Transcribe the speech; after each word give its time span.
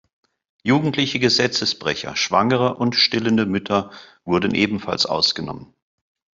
Jugendliche 0.63 1.19
Gesetzesbrecher, 1.19 2.15
Schwangere 2.15 2.73
und 2.73 2.95
stillende 2.95 3.45
Mütter 3.45 3.91
wurden 4.25 4.55
ebenfalls 4.55 5.05
ausgenommen. 5.05 5.75